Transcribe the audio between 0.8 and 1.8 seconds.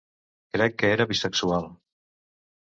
que era bisexual.